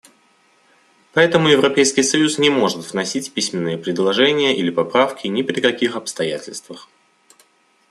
[1.13, 6.89] Поэтому Европейский союз не может вносить письменные предложения или поправки ни при каких обстоятельствах.